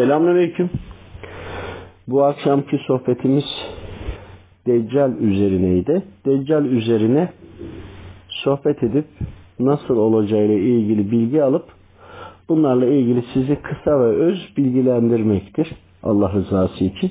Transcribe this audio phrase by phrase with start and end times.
[0.00, 0.70] Selamünaleyküm.
[2.08, 3.44] Bu akşamki sohbetimiz
[4.66, 6.02] Deccal üzerineydi.
[6.26, 7.28] Deccal üzerine
[8.28, 9.04] sohbet edip
[9.58, 11.64] nasıl olacağıyla ilgili bilgi alıp
[12.48, 15.68] bunlarla ilgili sizi kısa ve öz bilgilendirmektir.
[16.02, 17.10] Allah rızası için.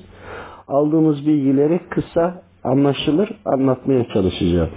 [0.68, 4.70] Aldığımız bilgileri kısa anlaşılır anlatmaya çalışacağım.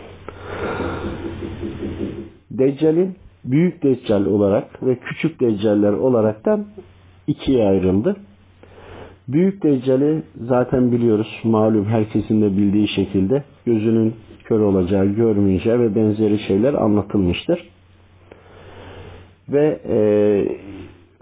[2.51, 6.67] Deccal'in büyük deccal olarak ve küçük deccaller olaraktan
[7.27, 8.17] ikiye ayrıldı.
[9.29, 16.39] Büyük deccali zaten biliyoruz malum herkesin de bildiği şekilde gözünün kör olacağı, görmeyeceği ve benzeri
[16.39, 17.69] şeyler anlatılmıştır.
[19.49, 19.99] Ve e,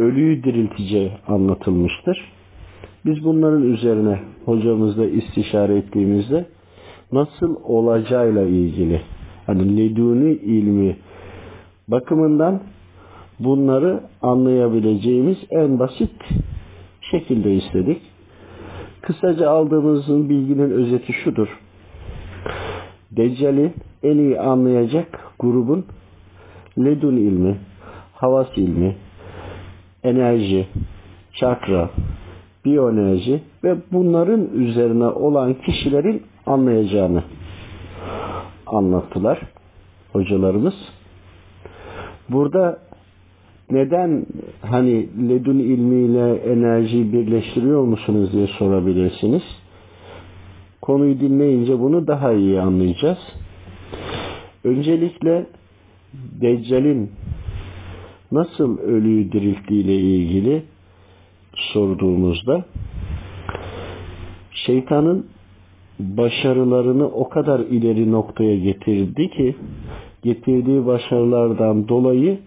[0.03, 2.33] ölüyü dirilteceği anlatılmıştır.
[3.07, 6.47] Biz bunların üzerine hocamızla istişare ettiğimizde
[7.13, 9.01] nasıl olacağıyla ilgili
[9.47, 10.97] hani leduni ilmi
[11.89, 12.61] bakımından
[13.41, 16.13] bunları anlayabileceğimiz en basit
[17.01, 18.03] şekilde istedik.
[19.03, 21.49] Kısaca aldığımızın bilginin özeti şudur.
[23.11, 25.85] Deccal'i en iyi anlayacak grubun
[26.79, 27.57] ledun ilmi,
[28.15, 28.97] havas ilmi,
[30.03, 30.69] enerji,
[31.33, 31.91] çakra,
[32.65, 37.23] biyoenerji ve bunların üzerine olan kişilerin anlayacağını
[38.67, 39.41] anlattılar
[40.13, 40.75] hocalarımız.
[42.29, 42.79] Burada
[43.71, 44.27] neden
[44.63, 49.43] hani ledun ilmiyle enerjiyi birleştiriyor musunuz diye sorabilirsiniz.
[50.83, 53.19] Konuyu dinleyince bunu daha iyi anlayacağız.
[54.65, 55.47] Öncelikle
[56.41, 57.11] Deccal'in
[58.33, 60.63] nasıl ölüyü dirilttiğiyle ilgili
[61.55, 62.65] sorduğumuzda
[64.53, 65.27] şeytanın
[65.99, 69.57] başarılarını o kadar ileri noktaya getirdi ki
[70.23, 72.39] getirdiği başarılardan dolayı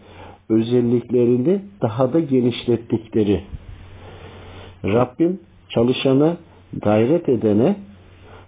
[0.50, 3.44] özelliklerini daha da genişlettikleri.
[4.84, 6.38] Rabbim çalışana,
[6.74, 7.76] gayret edene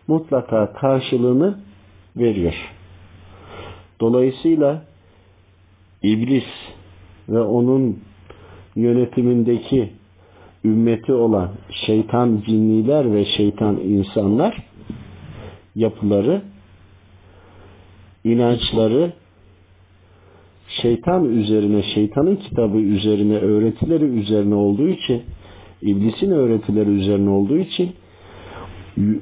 [0.07, 1.59] mutlaka karşılığını
[2.17, 2.53] veriyor.
[3.99, 4.83] Dolayısıyla
[6.03, 6.45] iblis
[7.29, 7.99] ve onun
[8.75, 9.91] yönetimindeki
[10.65, 11.51] ümmeti olan
[11.85, 14.57] şeytan cinniler ve şeytan insanlar
[15.75, 16.41] yapıları,
[18.23, 19.13] inançları
[20.81, 25.21] şeytan üzerine, şeytanın kitabı üzerine, öğretileri üzerine olduğu için,
[25.81, 27.91] iblisin öğretileri üzerine olduğu için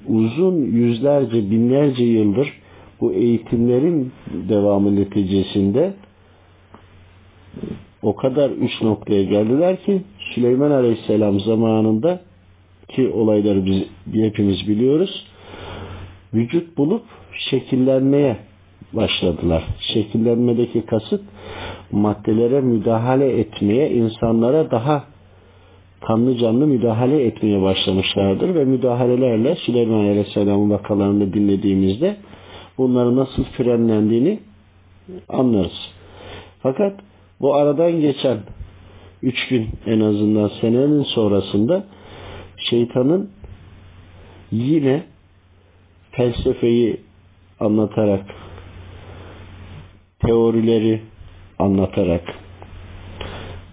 [0.08, 2.54] uzun yüzlerce, binlerce yıldır
[3.02, 4.12] bu eğitimlerin
[4.50, 5.94] devamı neticesinde
[8.02, 12.22] o kadar üç noktaya geldiler ki Süleyman Aleyhisselam zamanında
[12.88, 13.84] ki olayları biz
[14.14, 15.26] hepimiz biliyoruz
[16.34, 17.04] vücut bulup
[17.50, 18.38] şekillenmeye
[18.94, 19.64] başladılar.
[19.80, 21.22] Şekillenmedeki kasıt
[21.92, 25.04] maddelere müdahale etmeye, insanlara daha
[26.02, 32.16] kanlı canlı müdahale etmeye başlamışlardır ve müdahalelerle Süleyman Aleyhisselam'ın vakalarını dinlediğimizde
[32.78, 34.40] bunların nasıl frenlendiğini
[35.30, 35.92] anlarız.
[36.62, 37.00] Fakat
[37.42, 38.38] bu aradan geçen
[39.24, 41.84] üç gün en azından senenin sonrasında
[42.58, 43.30] şeytanın
[44.52, 45.04] yine
[46.12, 46.98] felsefeyi
[47.60, 48.26] anlatarak
[50.26, 51.02] teorileri
[51.60, 52.24] anlatarak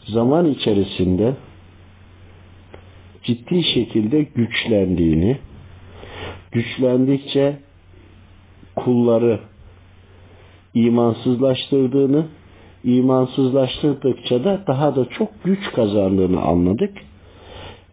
[0.06, 1.34] zaman içerisinde
[3.22, 5.38] ciddi şekilde güçlendiğini,
[6.52, 7.56] güçlendikçe
[8.76, 9.40] kulları
[10.74, 12.26] imansızlaştırdığını,
[12.84, 16.92] imansızlaştırdıkça da daha da çok güç kazandığını anladık.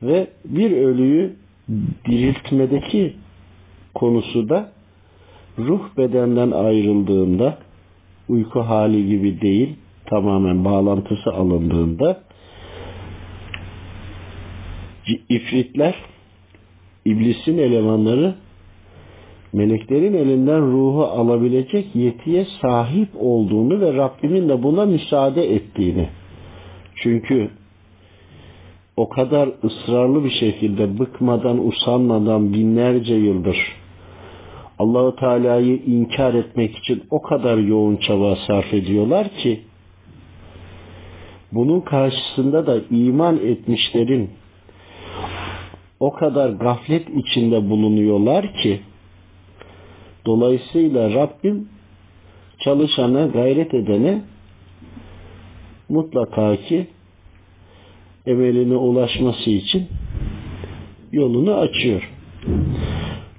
[0.02, 1.36] Ve bir ölüyü
[2.06, 3.14] diriltmedeki
[3.94, 4.72] konusu da
[5.58, 7.58] ruh bedenden ayrıldığında
[8.30, 12.22] uyku hali gibi değil, tamamen bağlantısı alındığında
[15.30, 15.96] ifritler,
[17.06, 18.36] iblisin elemanları
[19.54, 26.10] meleklerin elinden ruhu alabilecek yetiye sahip olduğunu ve Rabbimin de buna müsaade ettiğini.
[26.96, 27.50] Çünkü
[28.98, 33.58] o kadar ısrarlı bir şekilde bıkmadan, usanmadan binlerce yıldır
[34.80, 39.62] Allahu Teala'yı inkar etmek için o kadar yoğun çaba sarf ediyorlar ki
[41.52, 44.30] bunun karşısında da iman etmişlerin
[46.00, 48.82] o kadar gaflet içinde bulunuyorlar ki
[50.26, 51.70] dolayısıyla Rabbim
[52.60, 54.22] çalışana, gayret edene
[55.90, 56.88] mutlaka ki
[58.26, 59.88] emeline ulaşması için
[61.12, 62.12] yolunu açıyor.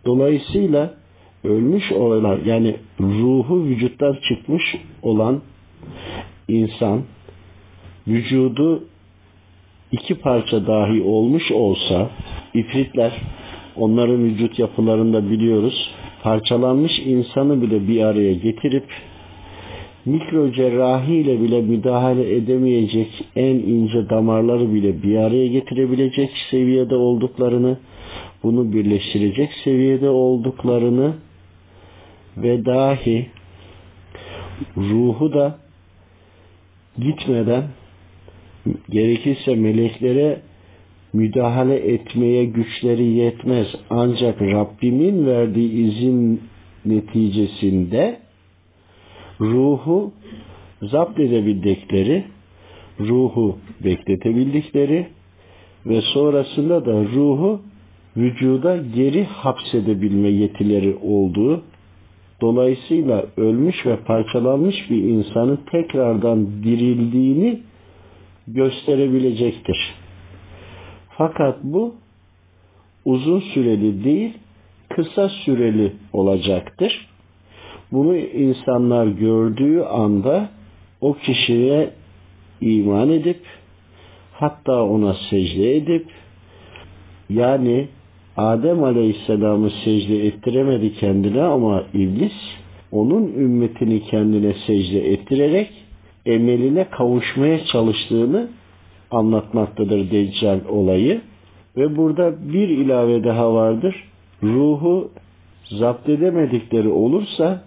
[0.05, 0.98] Dolayısıyla
[1.45, 5.41] ölmüş olan yani ruhu vücuttan çıkmış olan
[6.49, 7.03] insan
[8.09, 8.85] vücudu
[9.93, 12.11] iki parça dahi olmuş olsa
[12.55, 13.13] ifritler
[13.77, 15.91] onların vücut yapılarında biliyoruz
[16.23, 18.85] parçalanmış insanı bile bir araya getirip
[20.05, 27.77] mikro cerrahiyle bile müdahale edemeyecek en ince damarları bile bir araya getirebilecek seviyede olduklarını,
[28.43, 31.15] bunu birleştirecek seviyede olduklarını
[32.43, 33.27] ve dahi
[34.77, 35.59] ruhu da
[36.99, 37.65] gitmeden
[38.91, 40.41] gerekirse meleklere
[41.13, 43.67] müdahale etmeye güçleri yetmez.
[43.91, 46.43] Ancak Rabbimin verdiği izin
[46.85, 48.19] neticesinde
[49.41, 50.13] ruhu
[50.83, 52.25] zapt edebildikleri,
[53.01, 55.07] ruhu bekletebildikleri
[55.87, 57.61] ve sonrasında da ruhu
[58.17, 61.63] vücuda geri hapsedebilme yetileri olduğu
[62.41, 67.61] dolayısıyla ölmüş ve parçalanmış bir insanın tekrardan dirildiğini
[68.47, 69.95] gösterebilecektir.
[71.11, 71.95] Fakat bu
[73.05, 74.33] uzun süreli değil,
[74.89, 77.09] kısa süreli olacaktır.
[77.93, 80.49] Bunu insanlar gördüğü anda
[81.01, 81.91] o kişiye
[82.61, 83.41] iman edip
[84.33, 86.07] hatta ona secde edip
[87.31, 87.89] yani
[88.39, 92.33] Adem Aleyhisselam'ı secde ettiremedi kendine ama iblis
[92.93, 95.71] onun ümmetini kendine secde ettirerek
[96.27, 98.49] emeline kavuşmaya çalıştığını
[99.11, 101.21] anlatmaktadır Deccal olayı.
[101.77, 104.05] Ve burada bir ilave daha vardır.
[104.43, 105.11] Ruhu
[105.71, 107.63] zapt edemedikleri olursa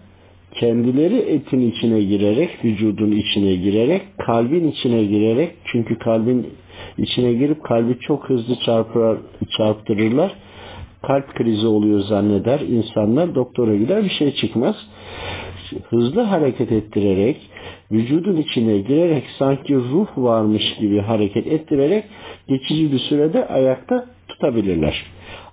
[0.53, 6.47] kendileri etin içine girerek, vücudun içine girerek, kalbin içine girerek, çünkü kalbin
[6.97, 9.17] içine girip kalbi çok hızlı çarpar,
[9.57, 10.31] çarptırırlar.
[11.07, 13.35] Kalp krizi oluyor zanneder insanlar.
[13.35, 14.75] Doktora gider bir şey çıkmaz.
[15.89, 17.37] Hızlı hareket ettirerek,
[17.91, 22.03] vücudun içine girerek sanki ruh varmış gibi hareket ettirerek
[22.47, 25.05] geçici bir sürede ayakta tutabilirler.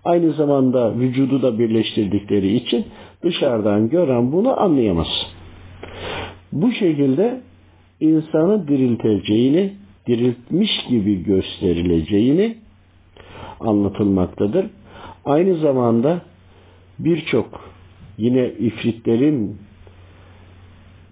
[0.05, 2.85] Aynı zamanda vücudu da birleştirdikleri için
[3.23, 5.09] dışarıdan gören bunu anlayamaz.
[6.53, 7.41] Bu şekilde
[8.01, 9.73] insanı dirilteceğini,
[10.07, 12.57] diriltmiş gibi gösterileceğini
[13.61, 14.67] anlatılmaktadır.
[15.29, 16.21] Aynı zamanda
[16.99, 17.61] birçok
[18.19, 19.57] yine ifritlerin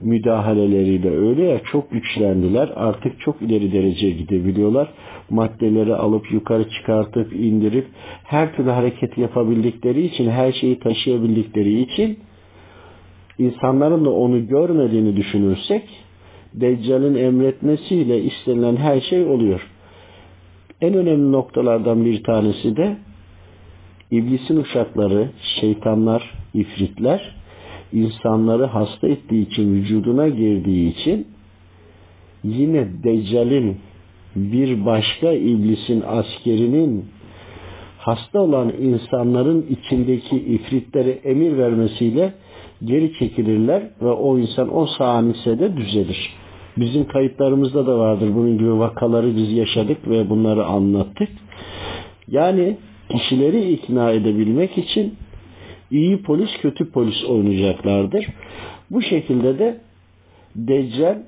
[0.00, 2.72] müdahaleleriyle öyle ya çok güçlendiler.
[2.76, 4.88] Artık çok ileri dereceye gidebiliyorlar.
[5.30, 7.86] Maddeleri alıp yukarı çıkartıp indirip
[8.24, 12.18] her türlü hareket yapabildikleri için, her şeyi taşıyabildikleri için
[13.38, 15.82] insanların da onu görmediğini düşünürsek
[16.54, 19.60] Deccal'in emretmesiyle istenilen her şey oluyor.
[20.80, 22.96] En önemli noktalardan bir tanesi de
[24.10, 25.28] iblisin uşakları,
[25.60, 27.36] şeytanlar, ifritler
[27.92, 31.26] insanları hasta ettiği için, vücuduna girdiği için
[32.44, 33.76] yine Deccal'in
[34.36, 37.04] bir başka iblisin askerinin
[37.98, 42.32] hasta olan insanların içindeki ifritlere emir vermesiyle
[42.84, 46.30] geri çekilirler ve o insan o saniyede düzelir.
[46.76, 51.28] Bizim kayıtlarımızda da vardır bunun gibi vakaları biz yaşadık ve bunları anlattık.
[52.28, 52.76] Yani
[53.08, 55.14] kişileri ikna edebilmek için
[55.90, 58.26] iyi polis kötü polis oynayacaklardır.
[58.90, 59.80] Bu şekilde de
[60.56, 61.18] Deccal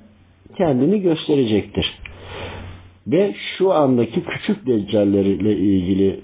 [0.57, 1.99] kendini gösterecektir.
[3.07, 6.19] Ve şu andaki küçük deccallerle ilgili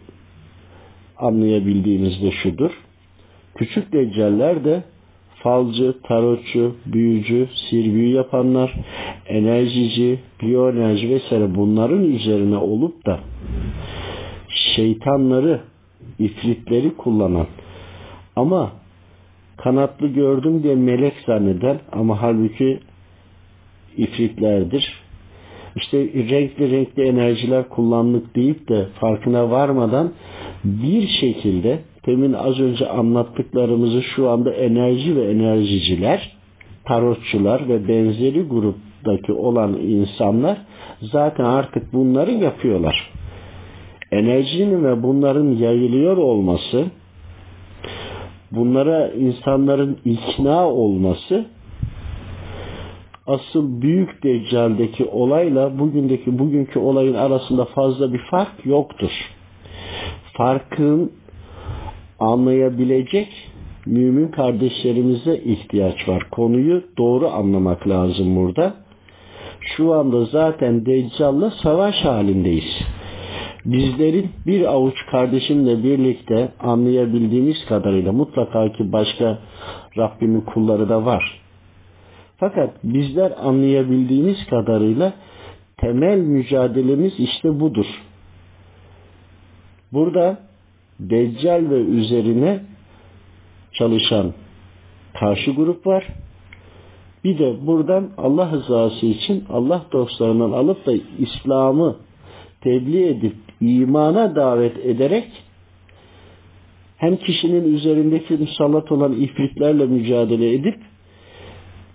[1.17, 2.71] anlayabildiğimiz de şudur.
[3.55, 4.83] Küçük deccaller de
[5.43, 8.73] falcı, tarotçu, büyücü, sirbüyü yapanlar,
[9.27, 13.19] enerjici, biyoenerji vesaire bunların üzerine olup da
[14.55, 15.61] şeytanları,
[16.19, 17.47] ifritleri kullanan
[18.35, 18.71] ama
[19.57, 22.79] kanatlı gördüm diye melek zanneden ama halbuki
[23.97, 25.05] ifritlerdir.
[25.75, 30.11] İşte renkli renkli enerjiler kullandık deyip de farkına varmadan
[30.63, 36.37] bir şekilde temin az önce anlattıklarımızı şu anda enerji ve enerjiciler,
[36.85, 40.57] tarotçular ve benzeri gruptaki olan insanlar
[41.01, 43.11] zaten artık bunları yapıyorlar.
[44.15, 46.85] Enerjinin ve bunların yayılıyor olması
[48.51, 51.45] bunlara insanların ikna olması
[53.27, 59.11] asıl büyük deccaldeki olayla bugündeki bugünkü olayın arasında fazla bir fark yoktur.
[60.33, 61.11] Farkın
[62.19, 63.29] anlayabilecek
[63.85, 66.27] mümin kardeşlerimize ihtiyaç var.
[66.31, 68.73] Konuyu doğru anlamak lazım burada.
[69.59, 72.81] Şu anda zaten Deccal'la savaş halindeyiz
[73.65, 79.39] bizlerin bir avuç kardeşimle birlikte anlayabildiğimiz kadarıyla mutlaka ki başka
[79.97, 81.41] Rabbimin kulları da var.
[82.37, 85.13] Fakat bizler anlayabildiğimiz kadarıyla
[85.77, 87.85] temel mücadelemiz işte budur.
[89.93, 90.37] Burada
[90.99, 92.59] Deccal ve üzerine
[93.73, 94.33] çalışan
[95.19, 96.07] karşı grup var.
[97.23, 101.95] Bir de buradan Allah rızası için Allah dostlarından alıp da İslam'ı
[102.61, 105.27] tebliğ edip imana davet ederek
[106.97, 110.75] hem kişinin üzerindeki musallat olan ifritlerle mücadele edip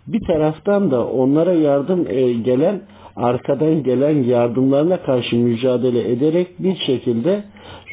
[0.07, 2.81] bir taraftan da onlara yardım e, gelen
[3.17, 7.45] arkadan gelen yardımlarına karşı mücadele ederek bir şekilde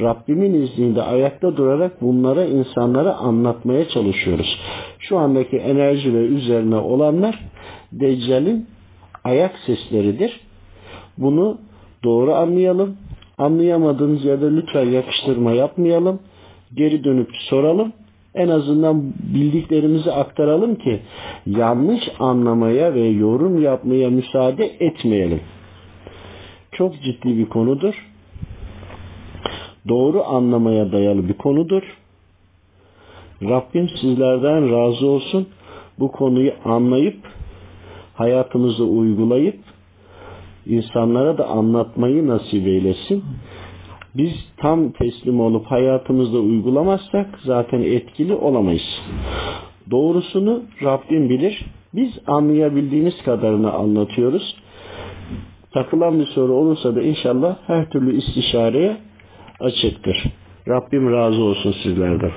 [0.01, 4.59] Rabbimin izniyle ayakta durarak bunlara insanlara anlatmaya çalışıyoruz.
[4.99, 7.39] Şu andaki enerji ve üzerine olanlar
[7.91, 8.65] Deccal'in
[9.23, 10.41] ayak sesleridir.
[11.17, 11.57] Bunu
[12.03, 12.97] doğru anlayalım.
[13.37, 16.19] Anlayamadığınız yerde lütfen yakıştırma yapmayalım.
[16.73, 17.93] Geri dönüp soralım.
[18.35, 20.99] En azından bildiklerimizi aktaralım ki
[21.45, 25.41] yanlış anlamaya ve yorum yapmaya müsaade etmeyelim.
[26.71, 28.07] Çok ciddi bir konudur.
[29.87, 31.83] Doğru anlamaya dayalı bir konudur.
[33.43, 35.47] Rabbim sizlerden razı olsun.
[35.99, 37.17] Bu konuyu anlayıp
[38.13, 39.59] hayatımızda uygulayıp
[40.69, 43.23] insanlara da anlatmayı nasip eylesin.
[44.15, 49.01] Biz tam teslim olup hayatımızda uygulamazsak zaten etkili olamayız.
[49.91, 51.65] Doğrusunu Rabbim bilir.
[51.93, 54.55] Biz anlayabildiğimiz kadarını anlatıyoruz.
[55.73, 58.97] Takılan bir soru olursa da inşallah her türlü istişareye
[59.59, 60.23] açıktır.
[60.67, 62.31] Rabbim razı olsun sizlerden.